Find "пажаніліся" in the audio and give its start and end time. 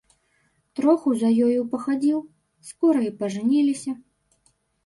3.21-3.93